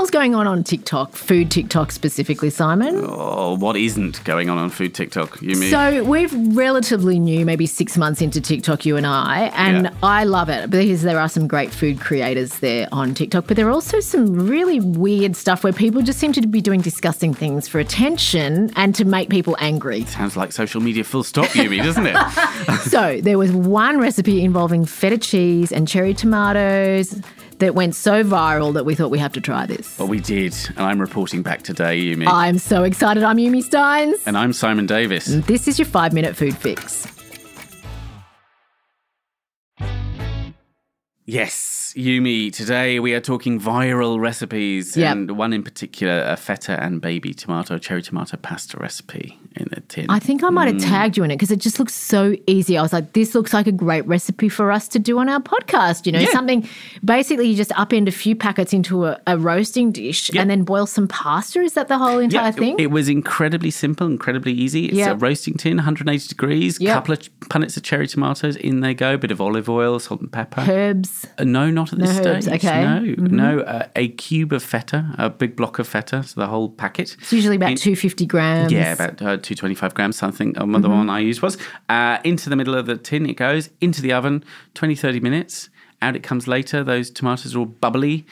[0.00, 1.12] hell's going on on TikTok?
[1.12, 3.04] Food TikTok specifically, Simon.
[3.06, 5.42] Oh, what isn't going on on food TikTok?
[5.42, 5.70] You mean?
[5.70, 9.90] So we're relatively new, maybe six months into TikTok, you and I, and Yeah.
[10.02, 13.68] I love it because there are some great food creators there on TikTok, but there
[13.68, 17.68] are also some really weird stuff where people just seem to be doing disgusting things
[17.68, 20.06] for attention and to make people angry.
[20.06, 22.80] Sounds like social media full stop, Yumi, doesn't it?
[22.88, 27.20] so there was one recipe involving feta cheese and cherry tomatoes
[27.60, 29.98] that went so viral that we thought we have to try this.
[29.98, 32.26] Well, we did, and I'm reporting back today, Yumi.
[32.26, 33.22] I'm so excited.
[33.22, 34.20] I'm Yumi Stynes.
[34.26, 35.26] and I'm Simon Davis.
[35.26, 37.06] This is your five minute food fix.
[41.26, 45.12] Yes, Yumi, today we are talking viral recipes, Yep.
[45.12, 49.38] and one in particular, a feta and baby tomato, cherry tomato pasta recipe
[50.08, 52.76] I think I might have tagged you in it because it just looks so easy.
[52.78, 55.40] I was like, this looks like a great recipe for us to do on our
[55.40, 56.06] podcast.
[56.06, 56.30] You know, Yeah.
[56.30, 56.68] something
[57.04, 60.86] basically you just upend a few packets into a, a roasting dish and then boil
[60.86, 61.60] some pasta.
[61.60, 62.74] Is that the whole entire thing?
[62.78, 64.86] It, it was incredibly simple, incredibly easy.
[64.86, 65.12] It's Yeah.
[65.12, 66.94] a roasting tin, 180 degrees, Yeah.
[66.94, 70.20] couple of punnets of cherry tomatoes, in they go, a bit of olive oil, salt
[70.20, 70.60] and pepper.
[70.68, 71.26] Herbs.
[71.38, 72.64] Uh, no, not at this No herbs, stage.
[72.64, 72.82] okay.
[72.82, 73.26] Mm-hmm.
[73.36, 73.62] No, no.
[73.62, 77.16] Uh, a cube of feta, a big block of feta, so the whole packet.
[77.20, 78.72] It's usually about In- 250 grams.
[78.72, 80.56] Yeah, about uh, 225 grams, something.
[80.58, 80.82] Um, Mm-hmm.
[80.82, 81.58] The one I used was.
[81.88, 85.68] Uh, into the middle of the tin it goes, into the oven, 20, 30 minutes.
[86.02, 86.82] Out it comes later.
[86.82, 88.24] Those tomatoes are all bubbly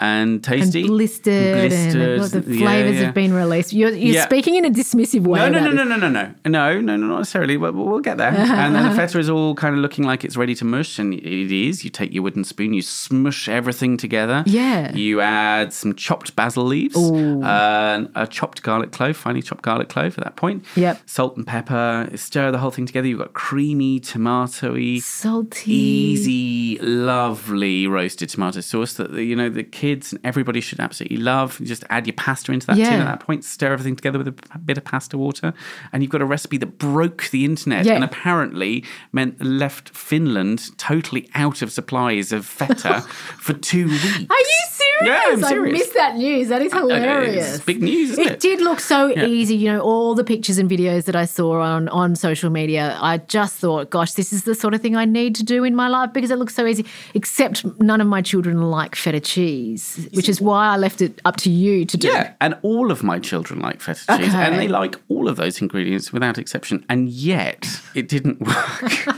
[0.00, 0.86] and and tasty.
[0.86, 3.04] blistered, and the flavors yeah.
[3.06, 3.72] have been released.
[3.72, 4.24] You're, you're Yeah.
[4.24, 5.38] speaking in a dismissive way.
[5.38, 7.56] No, no, no, no, no, no, no, no, no, no, not necessarily.
[7.56, 8.28] But we'll get there.
[8.36, 11.14] and then the feta is all kind of looking like it's ready to mush, and
[11.14, 11.84] it is.
[11.84, 14.42] You take your wooden spoon, you smush everything together.
[14.46, 14.92] Yeah.
[14.94, 20.18] You add some chopped basil leaves, uh, a chopped garlic clove, finely chopped garlic clove
[20.18, 20.64] at that point.
[20.76, 21.00] Yep.
[21.06, 22.08] Salt and pepper.
[22.14, 23.06] Stir the whole thing together.
[23.08, 25.72] You've got creamy, tomatoey, Salty.
[25.72, 31.58] easy, lovely roasted tomato sauce that you know the kids and everybody should absolutely love.
[31.60, 34.28] You just add your pasta into that tin at that point, stir everything together with
[34.28, 35.52] a bit of pasta water,
[35.92, 37.94] and you've got a recipe that broke the internet Yeah.
[37.94, 43.00] and apparently meant left Finland totally out of supplies of feta
[43.38, 44.04] for two weeks.
[44.30, 44.60] Are you
[45.00, 45.40] serious?
[45.40, 46.48] Yeah, I'm I missed that news.
[46.48, 47.56] That is uh, hilarious.
[47.56, 48.40] It's big news, isn't It it?
[48.40, 49.54] did look so easy.
[49.56, 53.18] You know, all the pictures and videos that I saw on, on social media, I
[53.18, 55.88] just thought, gosh, this is the sort of thing I need to do in my
[55.88, 56.84] life because it looks so easy.
[57.14, 61.36] Except none of my children like feta cheese, which is why I left it up
[61.38, 62.08] to you to do.
[62.08, 64.44] Yeah, and all of my children like feta cheese, Okay.
[64.46, 69.16] and they like all of those ingredients without exception, and yet it didn't work.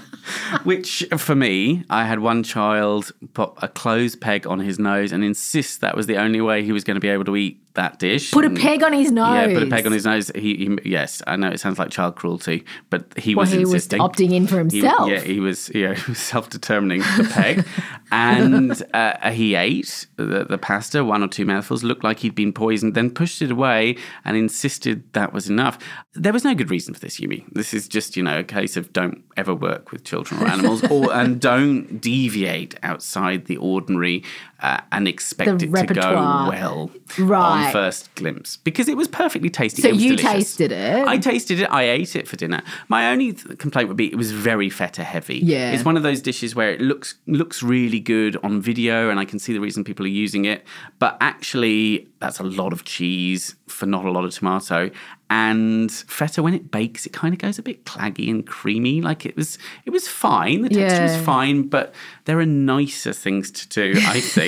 [0.65, 5.23] Which, for me, I had one child put a clothes peg on his nose and
[5.25, 7.99] insist that was the only way he was going to be able to eat that
[8.01, 8.33] dish.
[8.33, 9.35] Put a And- peg on his nose.
[9.35, 10.31] Yeah, put a peg on his nose.
[10.35, 13.59] He, he yes, I know it sounds like child cruelty, but he Well, was he
[13.61, 14.01] was insisting.
[14.01, 15.09] opting in for He- himself.
[15.09, 15.71] yeah, he was.
[15.75, 17.65] Yeah, he was self-determining the peg,
[18.11, 21.85] and uh, he ate the, the pasta, one or two mouthfuls.
[21.85, 22.95] Looked like he'd been poisoned.
[22.95, 25.79] Then pushed it away and insisted that was enough.
[26.15, 27.45] There was no good reason for this, Yumi.
[27.53, 30.83] This is just you know a case of don't ever work with children or animals,
[30.91, 34.25] or and don't deviate outside the ordinary
[34.61, 36.51] uh, and expect The it repertoire.
[36.51, 37.67] to go well Right.
[37.67, 39.83] on first glimpse because it was perfectly tasty.
[39.83, 40.31] So you delicious.
[40.33, 41.07] tasted it?
[41.07, 41.71] I tasted it.
[41.71, 42.63] I ate it for dinner.
[42.89, 45.39] My only th- complaint would be it was very feta heavy.
[45.39, 45.71] Yeah.
[45.73, 49.25] it's one of those dishes where it looks looks really good on video, and I
[49.25, 50.65] can see the reason people are using it.
[50.99, 54.91] But actually, that's a lot of cheese for not a lot of tomato.
[55.31, 59.03] And feta, when it bakes, it kind of goes a bit claggy and creamy.
[59.03, 60.63] Like it was, it was fine.
[60.63, 61.95] The texture was fine, but
[62.25, 64.48] there are nicer things to do, I think,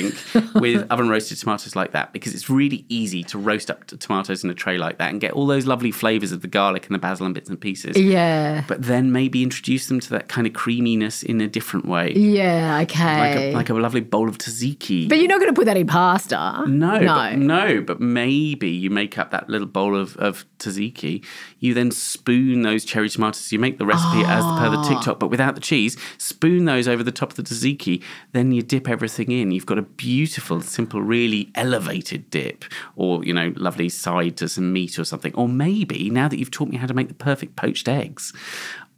[0.55, 4.49] with oven roasted tomatoes like that because it's really easy to roast up tomatoes in
[4.49, 6.99] a tray like that and get all those lovely flavors of the garlic and the
[6.99, 7.97] basil and bits and pieces.
[7.97, 8.63] Yeah.
[8.67, 12.73] But then maybe introduce them to that kind of creaminess in a different way, Yeah,
[12.75, 13.51] like okay.
[13.51, 15.09] a, like a lovely bowl of tzatziki.
[15.09, 16.63] but you're not going to put that in pasta.
[16.67, 17.15] No, No.
[17.31, 21.23] But, no, but maybe you make up that little bowl of, of tzatziki.
[21.59, 23.51] You then spoon those cherry tomatoes.
[23.51, 24.87] You make the recipe as per the Ah.
[24.89, 25.97] TikTok, but without the cheese.
[26.17, 28.01] Spoon those over the top of the tzatziki.
[28.31, 29.51] Then you dip everything in.
[29.51, 32.65] You've got a beautiful, simple, really elevated dip,
[32.95, 35.33] or you know, lovely side to some meat or something.
[35.35, 38.33] Or maybe now that you've taught me how to make the perfect poached eggs.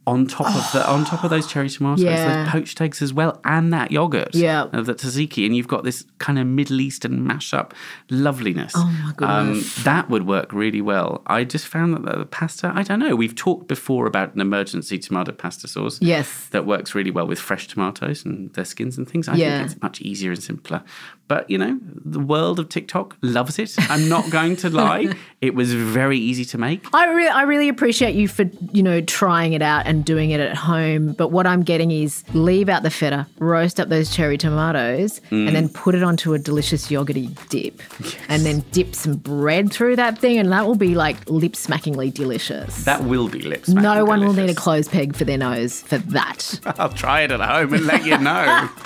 [0.06, 2.44] On top of the on top of those cherry tomatoes, Yeah.
[2.44, 4.64] those poached eggs as well, and that yogurt Yeah.
[4.72, 7.72] of the tzatziki, and you've got this kind of Middle Eastern mashup
[8.10, 8.72] loveliness.
[8.76, 9.78] Oh, my goodness.
[9.78, 11.22] Um, that would work really well.
[11.26, 14.98] I just found that the pasta, I don't know, we've talked before about an emergency
[14.98, 15.98] tomato pasta sauce.
[16.02, 16.48] Yes.
[16.50, 19.26] That works really well with fresh tomatoes and their skins and things.
[19.28, 19.58] I Yeah.
[19.58, 20.82] think it's much easier and simpler.
[21.26, 23.74] But, you know, the world of TikTok loves it.
[23.88, 25.14] I'm not going to lie.
[25.40, 26.86] It was very easy to make.
[26.94, 30.30] I really, I really appreciate you for you know trying it out and and doing
[30.30, 31.12] it at home.
[31.12, 35.46] But what I'm getting is leave out the feta, roast up those cherry tomatoes, Mm.
[35.46, 37.80] and then put it onto a delicious yogurty dip.
[38.28, 42.12] And then dip some bread through that thing, and that will be like lip smackingly
[42.12, 42.84] delicious.
[42.84, 43.68] That will be lips.
[43.68, 46.60] no one will need a clothes peg for their nose for that.
[46.78, 48.68] I'll try it at home and let you know.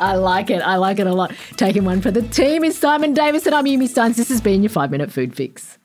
[0.00, 0.60] I like it.
[0.62, 1.32] I like it a lot.
[1.56, 4.16] Taking one for the team is Simon Davis and I'm Yumi Stynes.
[4.16, 5.78] This has been your five minute food fix.